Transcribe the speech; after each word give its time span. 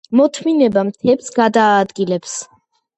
მოთმინება 0.19 0.85
მთებს 0.89 1.31
გადაადგილებს. 1.39 2.39